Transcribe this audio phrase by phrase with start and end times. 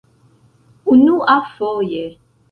[0.93, 2.05] unuafoje